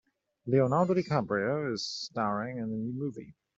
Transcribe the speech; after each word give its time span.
Leonardo 0.47 0.95
DiCaprio 0.95 1.71
is 1.71 1.85
staring 1.85 2.57
in 2.57 2.71
the 2.71 2.75
new 2.75 2.91
movie. 2.91 3.35